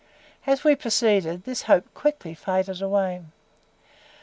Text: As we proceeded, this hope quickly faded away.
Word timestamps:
As 0.47 0.63
we 0.63 0.73
proceeded, 0.75 1.43
this 1.43 1.61
hope 1.61 1.93
quickly 1.93 2.33
faded 2.33 2.81
away. 2.81 3.21